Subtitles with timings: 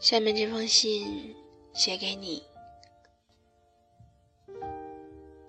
[0.00, 1.36] 下面这封信
[1.74, 2.42] 写给你，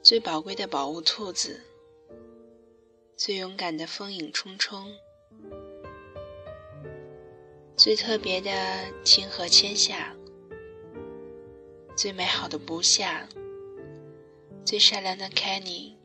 [0.03, 1.61] 最宝贵的宝物兔子，
[3.15, 4.91] 最勇敢的风影冲冲，
[7.77, 8.51] 最特别的
[9.05, 10.13] 清河千夏，
[11.95, 13.25] 最美好的不夏，
[14.65, 15.95] 最善良的 Kenny。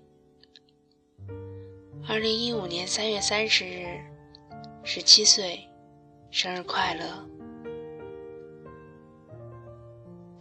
[2.09, 3.99] 二零一五年三月三十日，
[4.85, 5.69] 十七岁，
[6.31, 7.36] 生日快乐。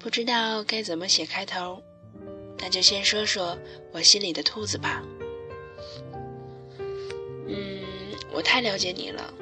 [0.05, 1.81] 不知道该怎么写开头，
[2.59, 3.57] 那就先说说
[3.91, 5.01] 我心里的兔子吧。
[7.47, 7.81] 嗯，
[8.31, 9.33] 我太了解你了。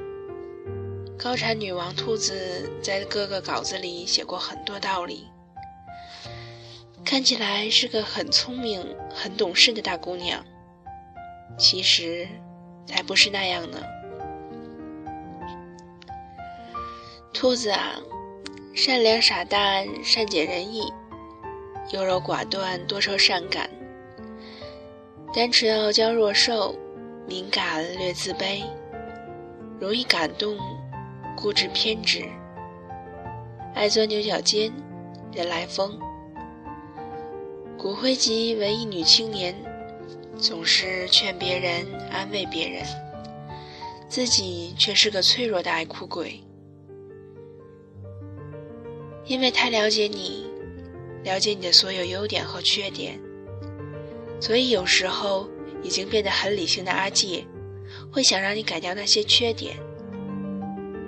[1.20, 5.28] 高产女王兔子在各个稿子里写过很多道理，
[7.04, 10.46] 看起来是个很聪明、很懂事的大姑娘，
[11.58, 12.26] 其实
[12.86, 13.84] 才不是那样呢。
[17.34, 18.00] 兔子啊。
[18.76, 20.92] 善良傻蛋，善解人意，
[21.92, 23.70] 优柔寡断，多愁善感，
[25.32, 26.76] 单纯傲娇弱瘦，
[27.28, 28.64] 敏感略自卑，
[29.80, 30.58] 容易感动，
[31.38, 32.26] 固执偏执，
[33.76, 34.74] 爱钻牛角尖，
[35.32, 35.96] 人来疯。
[37.78, 39.56] 骨灰级文艺女青年，
[40.40, 42.84] 总是劝别人，安慰别人，
[44.10, 46.44] 自己却是个脆弱的爱哭鬼。
[49.26, 50.46] 因为太了解你，
[51.24, 53.20] 了解你的所有优点和缺点，
[54.40, 55.50] 所以有时候
[55.82, 57.46] 已经变得很理性的阿介，
[58.12, 59.78] 会想让你改掉那些缺点，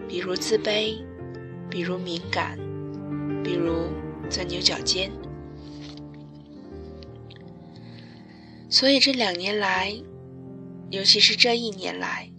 [0.08, 0.98] 比如自卑，
[1.70, 2.58] 比如敏感，
[3.44, 3.88] 比如
[4.30, 5.12] 钻牛角尖。
[8.70, 9.94] 所以这两年来，
[10.90, 12.32] 尤其是这一年来，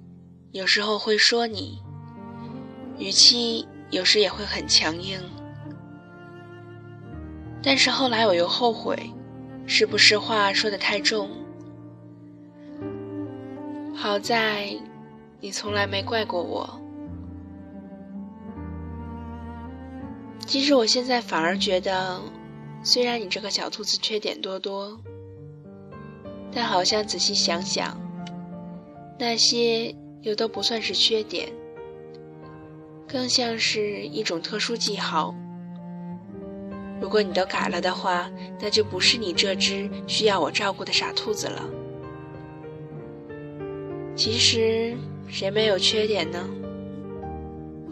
[0.53, 1.79] 有时候会说你，
[2.99, 5.21] 语气有时也会很强硬。
[7.67, 8.97] 但是后来我又后悔，
[9.67, 11.29] 是不是话说的太重？
[13.93, 14.69] 好在
[15.41, 16.81] 你从来没怪过我。
[20.47, 22.21] 其实我现在反而觉得，
[22.85, 24.97] 虽然你这个小兔子缺点多多，
[26.53, 28.01] 但好像仔细想想，
[29.19, 31.53] 那些又都不算是缺点，
[33.09, 35.35] 更像是一种特殊记号。
[37.01, 38.31] 如果你都改了的话，
[38.61, 41.63] 那就不是你这只需要我照顾的傻兔子了。
[44.15, 44.97] 其实
[45.29, 46.39] 谁没有缺点呢？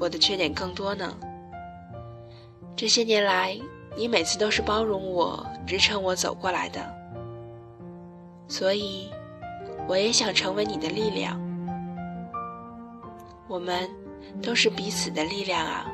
[0.01, 1.15] 我的缺点更多呢。
[2.75, 3.59] 这些年来，
[3.97, 6.81] 你每次都是包容我、支撑我走过来的，
[8.49, 9.09] 所以
[9.87, 11.41] 我也想成为你的力量。
[13.47, 13.89] 我们
[14.43, 15.87] 都是彼此的力量啊。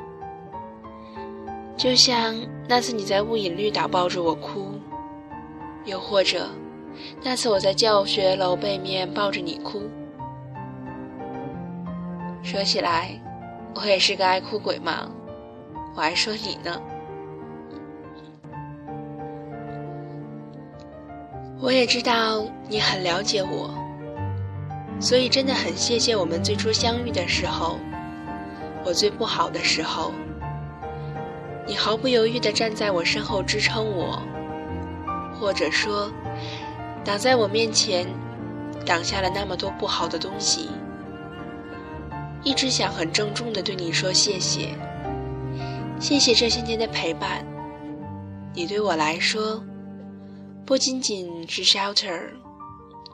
[1.77, 2.35] 就像
[2.67, 4.79] 那次你在雾隐绿岛抱着我哭，
[5.85, 6.47] 又或者
[7.23, 9.89] 那次我在教学楼背面抱着你哭。
[12.43, 13.19] 说起来，
[13.73, 15.09] 我也是个爱哭鬼嘛，
[15.95, 16.79] 我还说你呢。
[21.59, 23.73] 我也知道你很了解我，
[24.99, 27.77] 所以真的很谢谢我们最初相遇的时候，
[28.83, 30.11] 我最不好的时候。
[31.67, 34.21] 你毫不犹豫地站在我身后支撑我，
[35.39, 36.11] 或者说，
[37.03, 38.05] 挡在我面前，
[38.85, 40.69] 挡下了那么多不好的东西。
[42.43, 44.69] 一直想很郑重地对你说谢谢，
[45.99, 47.45] 谢谢这些年的陪伴。
[48.53, 49.63] 你对我来说，
[50.65, 52.19] 不仅仅是 shelter，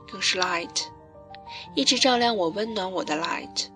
[0.10, 0.86] 更是 light，
[1.76, 3.68] 一直照亮我、温暖我的 light。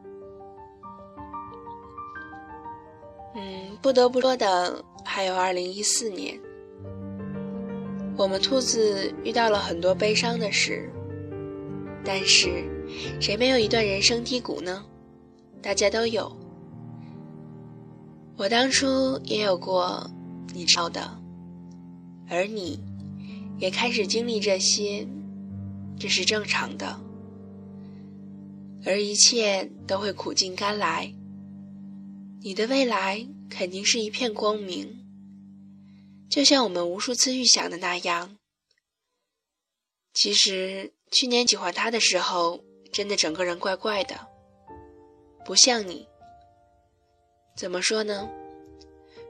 [3.81, 6.39] 不得不说的还有二零一四年，
[8.15, 10.87] 我们兔子遇到了很多悲伤的事，
[12.05, 12.63] 但是
[13.19, 14.85] 谁没有一段人生低谷呢？
[15.63, 16.31] 大家都有，
[18.37, 20.07] 我当初也有过，
[20.53, 21.19] 你知道的，
[22.29, 22.79] 而你
[23.57, 25.07] 也开始经历这些，
[25.97, 26.99] 这是正常的，
[28.85, 31.11] 而一切都会苦尽甘来。
[32.43, 35.05] 你的未来肯定是一片光明，
[36.27, 38.35] 就像我们无数次预想的那样。
[40.11, 44.27] 其实去年喜欢他的时候，真的整个人怪怪的，
[45.45, 46.07] 不像你。
[47.55, 48.27] 怎么说呢？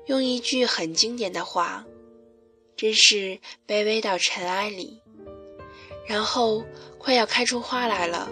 [0.06, 1.86] 用一句很经典的话，
[2.78, 5.02] 真是卑微到尘埃里，
[6.08, 6.64] 然后
[6.98, 8.32] 快要开出花来了。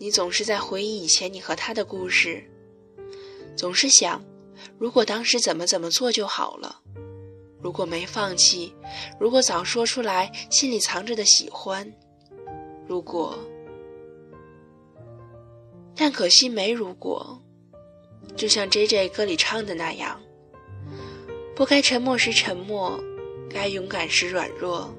[0.00, 2.44] 你总是在回忆以前你和他的故事。
[3.58, 4.22] 总是想，
[4.78, 6.80] 如果当时怎么怎么做就好了，
[7.60, 8.72] 如果没放弃，
[9.18, 11.92] 如果早说出来心里藏着的喜欢，
[12.86, 13.36] 如果……
[15.96, 17.42] 但可惜没如果。
[18.36, 20.20] 就像 J J 歌里唱的那样，
[21.56, 22.96] 不该沉默时沉默，
[23.50, 24.94] 该勇敢时软弱。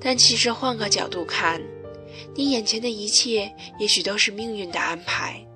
[0.00, 1.62] 但其实换个角度看，
[2.34, 5.46] 你眼前的一切也许都是命运的安排。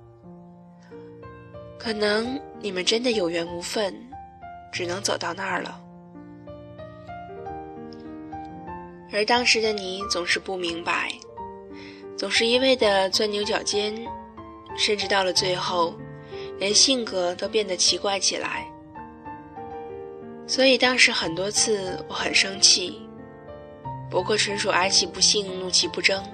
[1.85, 3.95] 可能你们真的有缘无分，
[4.73, 5.79] 只能走到那儿了。
[9.13, 11.13] 而当时的你总是不明白，
[12.17, 13.95] 总是一味的钻牛角尖，
[14.79, 15.95] 甚至到了最后，
[16.59, 18.67] 连性格都变得奇怪起来。
[20.47, 22.99] 所以当时很多次我很生气。
[24.11, 26.25] 不过纯属哀其不幸，怒其不争。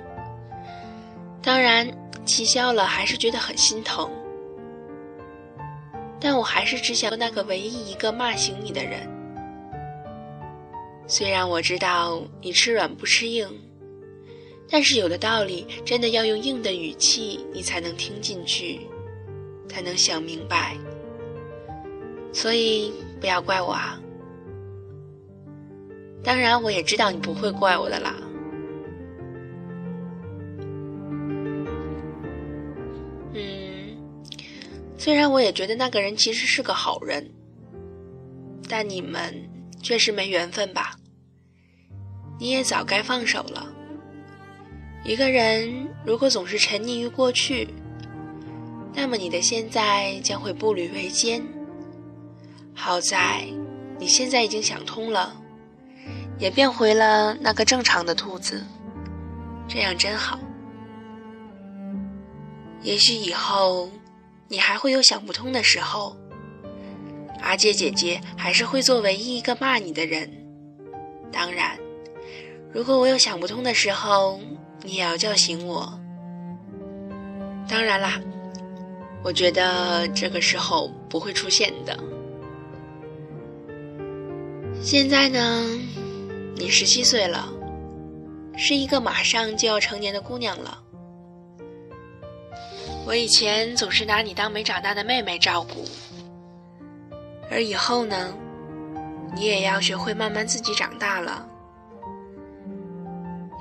[1.43, 1.91] 当然，
[2.25, 4.09] 气消了，还是觉得很心疼。
[6.21, 9.09] 但我还是只想做那个唯一一个骂醒你的人。
[11.07, 13.49] 虽然我知道你吃软不吃硬，
[14.69, 18.81] 但是有的道理真的要用硬的语气，你才能听进去，
[19.69, 20.77] 才能想明白。
[22.33, 24.01] 所以不要怪我啊。
[26.23, 28.15] 当然，我也知道你不会怪我的啦。
[35.01, 37.27] 虽然我也觉得那个人其实是个好人，
[38.69, 39.35] 但你们
[39.83, 40.95] 确实没缘分吧？
[42.39, 43.67] 你也早该放手了。
[45.03, 47.67] 一个人如果总是沉溺于过去，
[48.93, 51.43] 那么你的现在将会步履维艰。
[52.75, 53.49] 好在
[53.99, 55.35] 你现在已经想通了。
[56.39, 58.63] 也变回了那个正常的兔子，
[59.67, 60.39] 这样真好。
[62.83, 63.91] 也许以后
[64.53, 66.17] 你还会有想不通的时候，
[67.41, 70.29] 阿杰姐姐还是会做唯一一个骂你的人。
[71.31, 71.79] 当然，
[72.73, 74.41] 如果我有想不通的时候，
[74.83, 75.97] 你也要叫醒我。
[77.69, 78.21] 当然啦，
[79.23, 81.97] 我觉得这个时候不会出现的。
[84.83, 85.65] 现在呢？
[86.57, 87.49] 你十七岁了，
[88.57, 90.83] 是一个马上就要成年的姑娘了。
[93.11, 95.85] 我以前总是拿你当没长大的妹妹照顾，
[97.51, 98.33] 而以后呢，
[99.35, 101.45] 你也要学会慢慢自己长大了。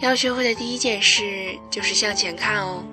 [0.01, 2.83] 要学会的第一件事就是向前看哦，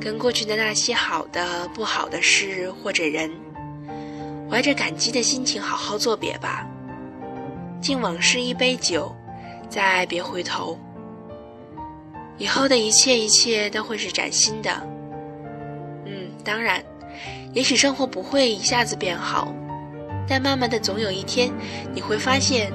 [0.00, 3.30] 跟过去的那些好的、不好的事或者人，
[4.50, 6.66] 怀着感激的心情好好作别吧。
[7.82, 9.14] 敬往事一杯酒，
[9.68, 10.78] 再别回头。
[12.38, 14.70] 以后的一切一切都会是崭新的。
[16.06, 16.82] 嗯，当然，
[17.52, 19.52] 也许生活不会一下子变好，
[20.26, 21.50] 但慢慢的总有一天，
[21.92, 22.72] 你会发现，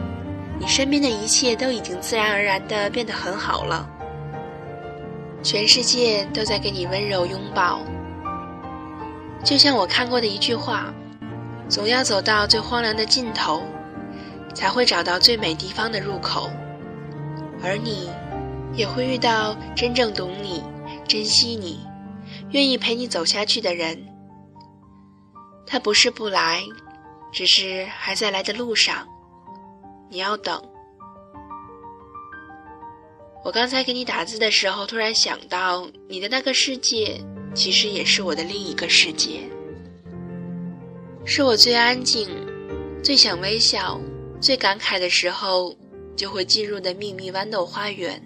[0.60, 3.90] 你身边的一切都已经自然而然的变得很好了。
[5.42, 7.80] 全世界都在给你温柔拥抱。
[9.44, 10.94] 就像我看过的一句话：
[11.68, 13.64] 总要走到最荒凉的尽头。
[14.54, 16.48] 才会找到最美地方的入口，
[17.64, 18.08] 而你，
[18.76, 20.64] 也会遇到真正懂你、
[21.08, 21.80] 珍惜你、
[22.52, 24.04] 愿意陪你走下去的人。
[25.66, 26.64] 他不是不来，
[27.32, 29.08] 只是还在来的路上，
[30.10, 30.62] 你要等。
[33.44, 37.22] 我刚才给你打字的时候，突然想到，你的那个世界，
[37.54, 39.42] 其实也是我的另一个世界，
[41.26, 42.30] 是我最安静、
[43.04, 44.00] 最想微笑。
[44.40, 45.74] 最感慨的时候，
[46.18, 48.22] 就会进入的秘密豌豆花园。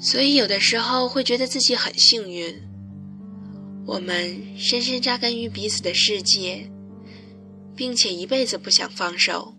[0.00, 2.62] 所以有的时候会觉得自己很幸运，
[3.86, 6.70] 我们深深扎根于彼此的世界，
[7.74, 9.54] 并且一辈子不想放手。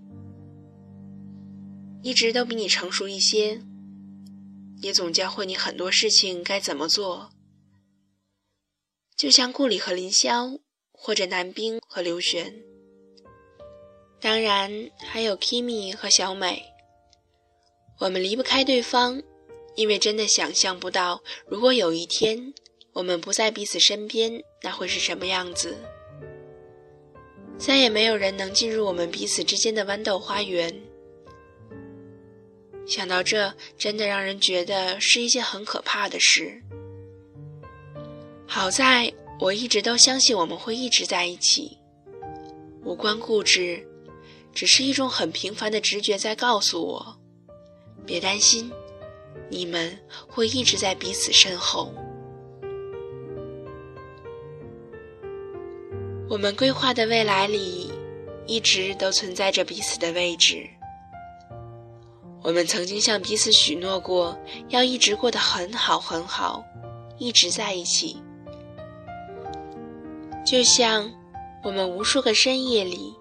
[2.02, 3.62] 一直都比你成熟一些，
[4.82, 7.32] 也总教会你很多事情该怎么做。
[9.18, 10.62] 就像顾里和林霄，
[10.94, 12.54] 或者南冰和刘璇。
[14.22, 16.64] 当然，还有 Kimi 和小美。
[18.00, 19.22] 我们离不开对方，
[19.80, 22.54] 因为真的想象不到，如果有一天
[22.92, 25.78] 我们不在彼此身边，那会是什么样子。
[27.58, 30.78] 再也没有人能进入我们彼此之间的豌豆花园。
[32.86, 36.62] 想到这，真的让人觉得是一件很可怕的事。
[38.46, 41.78] 好在我一直都相信我们会一直在一起，
[42.84, 43.88] 无关固执。
[44.54, 47.18] 只是一种很平凡的直觉在告诉我，
[48.06, 48.70] 别担心，
[49.50, 51.92] 你们会一直在彼此身后。
[56.30, 57.92] 我们规划的未来里，
[58.46, 60.68] 一直都存在着彼此的位置。
[62.42, 64.38] 我们曾经向彼此许诺过，
[64.70, 66.64] 要一直过得很好很好，
[67.18, 68.22] 一直在一起。
[70.46, 71.12] 就像
[71.64, 73.14] 我们无数个深夜里，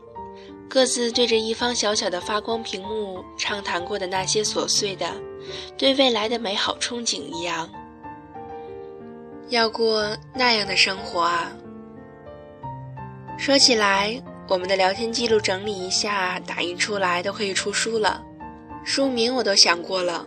[0.69, 5.11] 各自对着一方小小的发光屏幕畅谈过的那些琐碎的、
[5.77, 7.69] 对未来的美好憧憬一样，
[9.49, 11.53] 要过那样的生活啊！
[13.39, 18.23] 说起来，我们的聊天记录整理一下，打印出来都可以出书了。
[18.85, 20.27] 书名我都想过了，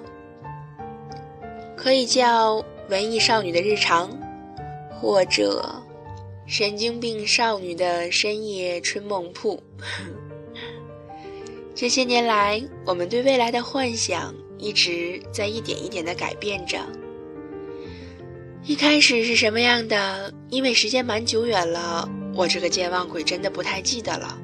[1.75, 2.57] 可以叫
[2.89, 4.09] 《文艺少女的日常》，
[4.99, 5.75] 或者。
[6.47, 9.61] 神经病少女的深夜春梦铺。
[11.73, 16.77] 这些年来，我们对未来的幻想一直在一点一点的改变着。
[18.63, 20.31] 一开始是什么样的？
[20.49, 24.37] 因为时间蛮久远了，我这个健忘鬼真的不太记得了。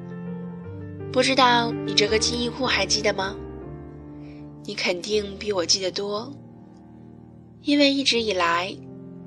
[1.13, 3.35] 不知道你这个记忆库还记得吗？
[4.65, 6.33] 你肯定比我记得多，
[7.61, 8.75] 因为一直以来，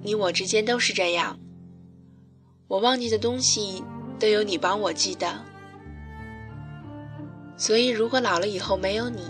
[0.02, 1.38] 你我之间都是这样。
[2.66, 3.82] 我忘记的东西
[4.18, 5.40] 都有你帮我记得，
[7.56, 9.22] 所以如果老了以后没有你，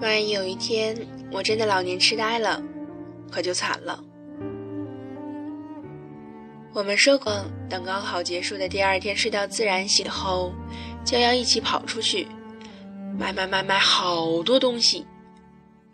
[0.00, 0.96] 万一有一天
[1.32, 2.62] 我真的老年痴呆了，
[3.30, 4.02] 可就惨了。
[6.72, 10.52] 我们说过，等高考结束的第二天睡到自然醒后，
[11.04, 12.28] 就要一起跑出去，
[13.18, 15.06] 买买买买好多东西，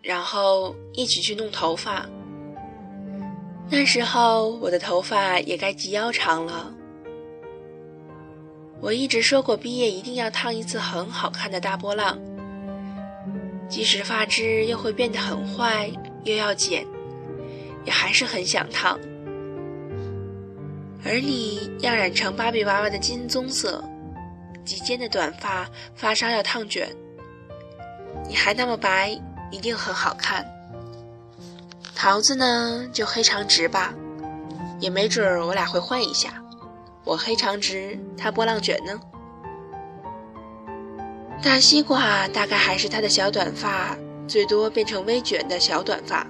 [0.01, 2.05] 然后一起去弄头发。
[3.69, 6.69] 那时候我的头发也该及腰长了。
[8.81, 12.19] 我一直说过，毕业一定要烫一次很好看的大波浪，
[13.73, 15.91] 即使发质又会变得很坏，
[16.25, 16.85] 又要剪，
[17.83, 18.99] 也还是很想烫。
[21.03, 23.83] 而你要染成芭比娃娃的金棕色，
[24.63, 26.87] 及肩的短发，发梢要烫卷，
[28.29, 30.45] 你还那么白，一定很好看。
[31.95, 33.91] 桃子呢，就黑长直吧，
[34.79, 36.31] 也没准儿我俩会换一下，
[37.03, 39.01] 我黑长直，他波浪卷呢。
[41.43, 43.97] 大西瓜大概还是他的小短发，
[44.29, 46.25] 最多变成微卷的小短发。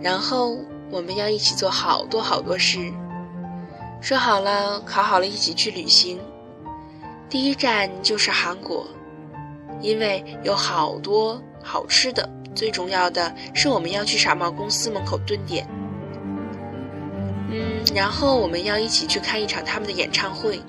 [0.00, 0.58] 然后
[0.90, 2.92] 我们要一起做好多好多事，
[4.00, 6.18] 说好了考好了一起去旅行，
[7.30, 8.84] 第一站就是韩国，
[9.80, 12.28] 因为有好多好吃的。
[12.52, 15.64] 最重要的是，我们要去傻帽公司门口蹲点。
[17.48, 20.60] 嗯，然后我们要一起去看一场他们的演唱会。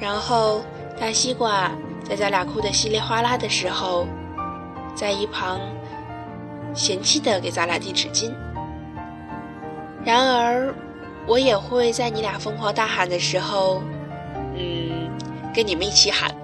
[0.00, 0.62] 然后
[0.98, 1.70] 大西瓜
[2.04, 4.06] 在咱俩哭得稀里哗啦的时候，
[4.94, 5.60] 在一旁
[6.74, 8.32] 嫌弃的给咱俩递纸巾。
[10.04, 10.74] 然而，
[11.26, 13.82] 我也会在你俩疯狂大喊的时候，
[14.56, 15.10] 嗯，
[15.54, 16.34] 跟你们一起喊。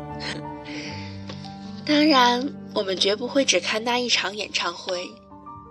[1.87, 2.53] 当然。
[2.75, 5.11] 我们绝不会只看那一场演唱会。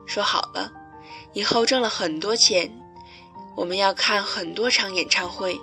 [0.05, 0.69] 说好了，
[1.31, 2.69] 以后挣了很多钱，
[3.55, 5.57] 我们要看很多场演唱会。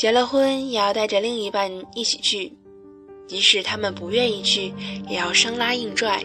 [0.00, 2.50] 结了婚也要带着另一半一起去，
[3.28, 4.72] 即使他们不愿意去，
[5.06, 6.24] 也要生拉硬拽。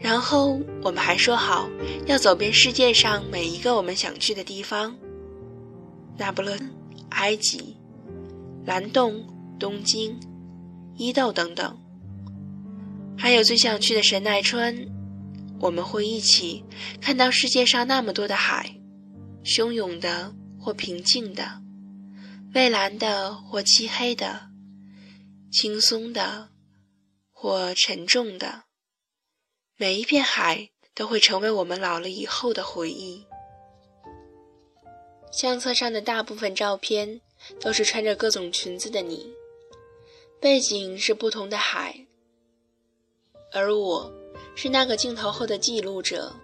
[0.00, 1.68] 然后我们还说好
[2.06, 4.96] 要走遍世界上每一个我们想去的地方：
[6.16, 6.56] 那不勒、
[7.10, 7.76] 埃及、
[8.64, 9.22] 蓝洞、
[9.60, 10.18] 东京、
[10.96, 11.78] 伊豆等等。
[13.18, 14.74] 还有最想去的神奈川，
[15.60, 16.64] 我们会一起
[16.98, 18.74] 看到世界上那么多的海，
[19.44, 21.60] 汹涌的或平静的，
[22.54, 24.48] 蔚蓝的或漆黑的，
[25.52, 26.48] 轻松的
[27.30, 28.64] 或沉重的。
[29.76, 33.26] 每一片海都会成为我们老了以后的回忆。
[35.30, 37.20] 相册上的大部分照片
[37.60, 39.30] 都是穿着各种裙子的你，
[40.40, 42.06] 背景是不同的海。
[43.52, 44.10] 而我，
[44.56, 46.34] 是那个镜头后的记录者，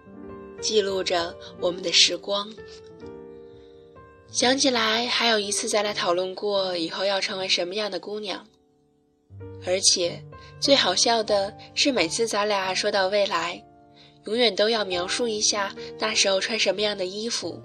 [0.61, 2.55] 记录着我们的时光。
[4.35, 8.45] 想起来，还有一次咱俩讨论过以后要成为什么样的姑娘。
[9.65, 10.21] 而且，
[10.59, 13.63] 最好笑的是，每次咱俩说到未来，
[14.25, 17.63] 永远都要描述一下那时候穿什么样的衣服。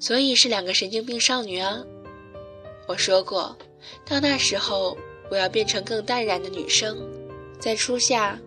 [0.00, 1.84] 所以是两个神经病少女啊！
[2.86, 3.54] 我说过，
[4.06, 4.96] 到那时候，
[5.30, 6.96] 我要变成更淡然的女生。
[7.60, 8.40] 在初夏，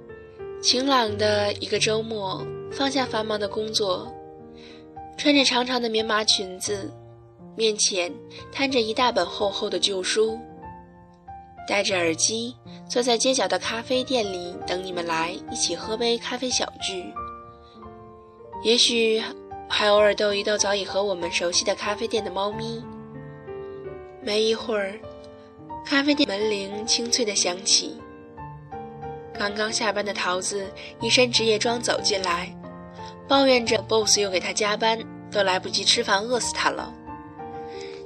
[0.63, 4.11] 晴朗的一个周末，放下繁忙的工作，
[5.17, 6.91] 穿着长长的棉麻裙子，
[7.55, 8.11] 面前
[8.51, 10.39] 摊着一大本厚厚的旧书，
[11.67, 12.55] 戴着耳机，
[12.89, 17.13] 坐在街角的咖啡店里等你们来一起喝杯咖啡小聚。
[18.63, 19.21] 也许
[19.67, 22.83] 还偶尔逗一逗早已和我们熟悉的咖啡店的猫咪。
[24.23, 24.99] 没一会儿，
[25.85, 27.97] 咖啡店门铃清脆的响起。
[29.33, 30.67] 刚刚下班的桃子
[30.99, 32.55] 一身职业装走进来，
[33.31, 34.99] 抱怨着 boss 又给他加班，
[35.31, 36.93] 都来不及吃饭，饿死他了。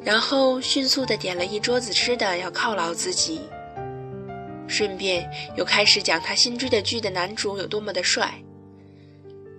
[0.03, 3.41] 然后迅速的点了一桌子吃的，要犒劳自己。
[4.67, 5.27] 顺便
[5.57, 8.35] 又开始讲他新追的剧的男主有多么的帅。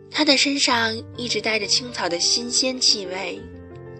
[0.08, 3.42] 他的身上一直带着青草的新鲜气味，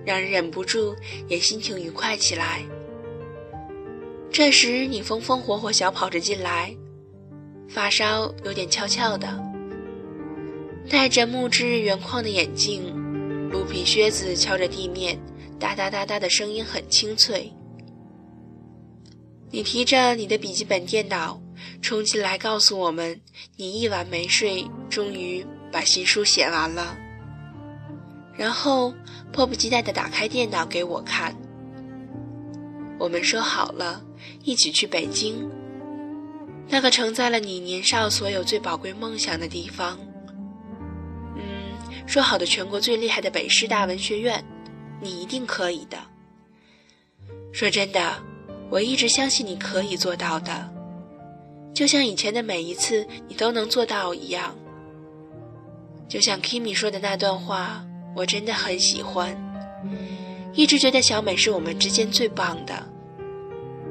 [0.05, 0.95] 让人忍不住
[1.27, 2.63] 也心情愉快起来。
[4.31, 6.73] 这时你风风火火小跑着进来。
[7.69, 9.27] 发梢有点翘翘的，
[10.89, 12.95] 戴着木质圆框的眼镜，
[13.51, 15.19] 鹿皮靴子敲着地面，
[15.59, 17.53] 哒哒哒哒的声音很清脆。
[19.51, 21.41] 你提着你的笔记本电脑
[21.83, 23.21] 冲进来，告诉我们
[23.57, 26.97] 你一晚没睡，终于把新书写完了。
[28.37, 28.95] 然后
[29.33, 31.35] 迫不及待地打开电脑给我看。
[32.99, 34.05] 我们说好了，
[34.45, 35.51] 一起去北京。
[36.69, 39.99] 那个承载了你年少所有最宝贵梦想的地方，
[42.07, 44.43] 说好的全国最厉害的北师大文学院，
[45.01, 45.99] 你一定可以的。
[47.53, 48.23] 说真的，
[48.71, 50.73] 我一直相信你可以做到的，
[51.75, 54.55] 就像以前的每一次你都能做到一样。
[56.09, 57.85] 就像 Kimi 说的那段话，
[58.15, 59.37] 我真的很喜欢，
[60.55, 62.89] 一直觉得小美是我们之间最棒的，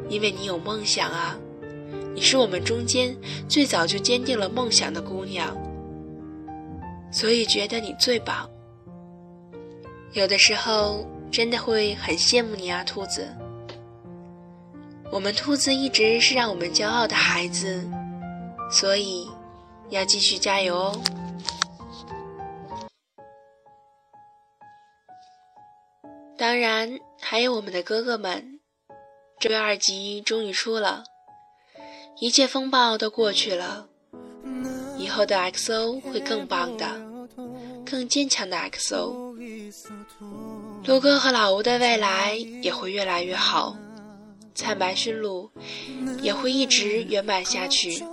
[0.08, 1.38] 因为你有梦想啊。
[2.14, 3.14] 你是我们中间
[3.50, 5.54] 最早就坚定了梦想的姑娘，
[7.12, 8.50] 所以觉得你最棒。
[10.14, 13.28] 有的时候真的会很羡慕你啊，兔子。
[15.12, 17.88] 我们兔子一直是让我们骄傲的孩子，
[18.72, 19.30] 所以
[19.90, 21.02] 要继续加油哦。
[26.38, 28.60] 当然还有我们的哥哥们，
[29.40, 31.04] 这月二集终于出了。
[32.20, 33.88] 一切风暴都过去了，
[34.98, 36.86] 以后的 XO 会更棒的，
[37.86, 39.36] 更坚强的 XO。
[40.86, 43.78] 卢哥和老吴的未来也会越来越好，
[44.54, 45.50] 灿白驯鹿
[46.22, 48.04] 也会一直圆满下去。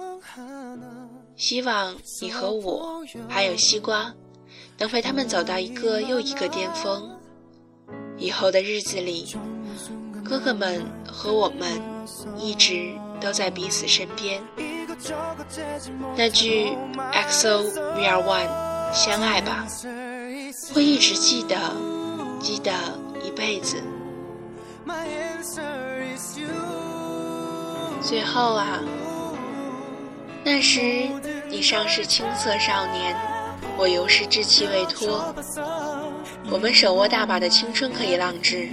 [1.36, 4.14] 希望你和我还有西瓜，
[4.78, 7.10] 能陪他们走到一个又一个巅峰。
[8.18, 9.34] 以后的日子里，
[10.24, 11.80] 哥哥们和我们
[12.38, 12.92] 一直。
[13.22, 14.42] 都在彼此身边。
[16.16, 16.76] 那句
[17.30, 17.62] “XO
[17.94, 18.48] We Are One”，
[18.92, 19.66] 相爱吧，
[20.74, 21.56] 会一直记得，
[22.40, 22.70] 记得
[23.24, 23.82] 一辈子。
[28.02, 28.80] 最后啊，
[30.44, 31.08] 那时
[31.48, 33.16] 你尚是青涩少年，
[33.78, 35.34] 我犹是稚气未脱。
[36.50, 38.68] 我们手握大把的青春可以浪掷，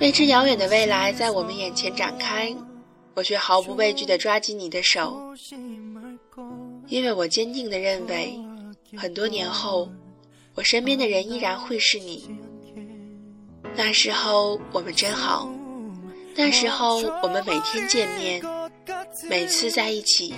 [0.00, 2.54] 未知遥远的未来在我们眼前展开。
[3.14, 5.20] 我却毫不畏惧地抓紧你的手，
[6.88, 8.36] 因为我坚定地认为，
[8.96, 9.90] 很多年后，
[10.54, 12.28] 我身边的人依然会是你。
[13.76, 15.50] 那时候我们真好，
[16.36, 18.40] 那时候我们每天见面，
[19.28, 20.34] 每次在一起，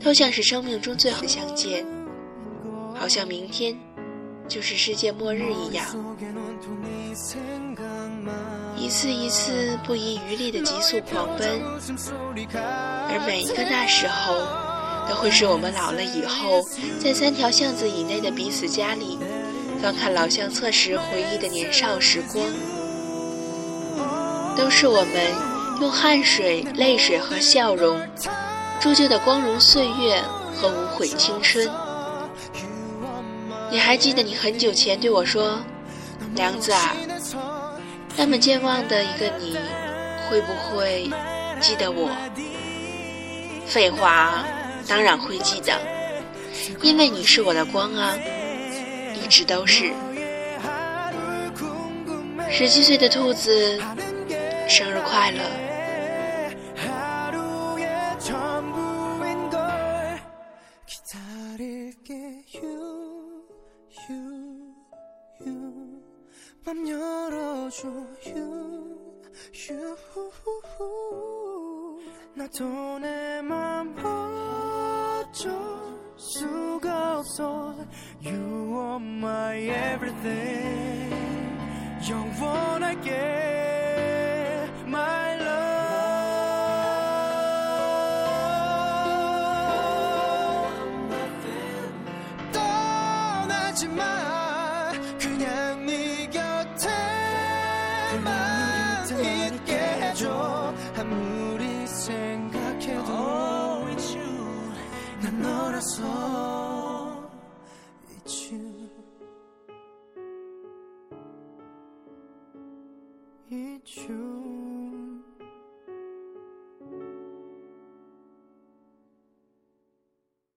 [0.00, 1.86] 都像是生命中最后相见，
[2.94, 3.76] 好像明天
[4.48, 5.86] 就是世界末日一样。
[8.76, 11.60] 一次一次不遗余力的急速狂奔，
[13.08, 14.34] 而每一个那时候，
[15.08, 16.66] 都会是我们老了以后，
[16.98, 19.18] 在三条巷子以内的彼此家里，
[19.82, 22.44] 翻看老相册时回忆的年少时光，
[24.56, 25.32] 都是我们
[25.80, 28.00] 用汗水、泪水和笑容
[28.80, 30.22] 铸就的光荣岁月
[30.54, 31.68] 和无悔青春。
[33.70, 35.58] 你还记得你很久前对我说
[36.36, 36.94] ：“梁子啊。”
[38.16, 39.56] 那么健忘的一个你，
[40.28, 41.10] 会不会
[41.60, 42.08] 记得我？
[43.66, 44.44] 废话，
[44.87, 45.79] 当然会记得，
[46.81, 48.17] 因为你是我的光啊，
[49.15, 49.91] 一直都是。
[52.49, 53.79] 十七岁的兔子，
[54.67, 55.39] 生日快乐！
[66.65, 67.87] 맘 열어줘
[69.51, 69.97] 유유후
[72.35, 73.95] 나도 내맘
[77.34, 77.74] soul.
[78.22, 81.10] You are my everything.
[82.08, 83.43] Young one again.